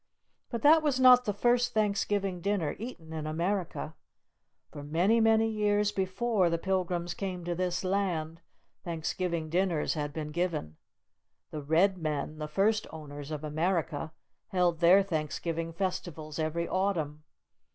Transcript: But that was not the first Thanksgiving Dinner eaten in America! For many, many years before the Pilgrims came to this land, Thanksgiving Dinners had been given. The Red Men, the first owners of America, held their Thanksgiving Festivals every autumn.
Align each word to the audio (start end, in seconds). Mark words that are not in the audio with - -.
But 0.49 0.63
that 0.63 0.81
was 0.81 0.99
not 0.99 1.25
the 1.25 1.31
first 1.31 1.75
Thanksgiving 1.75 2.41
Dinner 2.41 2.75
eaten 2.79 3.13
in 3.13 3.27
America! 3.27 3.93
For 4.71 4.81
many, 4.83 5.19
many 5.21 5.47
years 5.47 5.91
before 5.91 6.49
the 6.49 6.57
Pilgrims 6.57 7.13
came 7.13 7.43
to 7.45 7.53
this 7.53 7.83
land, 7.83 8.41
Thanksgiving 8.83 9.47
Dinners 9.51 9.93
had 9.93 10.11
been 10.11 10.31
given. 10.31 10.77
The 11.51 11.61
Red 11.61 11.99
Men, 11.99 12.39
the 12.39 12.47
first 12.47 12.87
owners 12.89 13.29
of 13.29 13.43
America, 13.43 14.11
held 14.47 14.79
their 14.79 15.03
Thanksgiving 15.03 15.71
Festivals 15.71 16.39
every 16.39 16.67
autumn. 16.67 17.23